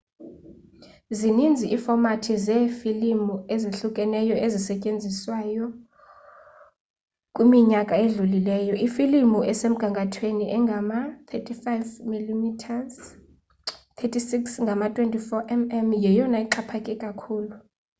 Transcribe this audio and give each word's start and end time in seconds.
zininzi 1.17 1.65
iifomathi 1.69 2.33
zeefilimu 2.45 3.33
ezahlukeneyo 3.53 4.35
ezisetyenzisiweyo 4.45 5.65
kwiminyaka 7.35 7.93
edlulileyo. 8.05 8.75
ifilimu 8.87 9.39
esemgangathweni 9.51 10.45
engama-35 10.57 11.67
mm 12.11 12.15
36 13.99 14.61
ngama-24 14.63 15.39
mm 15.75 15.91
yeyona 16.05 16.37
ixhaphake 16.45 16.93
kakhulu 17.03 17.51